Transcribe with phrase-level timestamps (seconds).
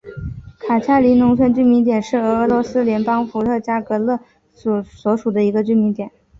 [0.57, 4.17] 卡恰林农村居民点是俄罗斯联邦伏尔加格勒
[4.55, 6.11] 州苏罗维基诺区所属的一个农村居民点。